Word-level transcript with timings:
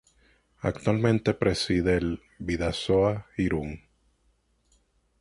Actualmente 0.61 1.35
preside 1.35 1.93
el 1.95 2.23
Bidasoa 2.39 3.27
Irún. 3.37 3.83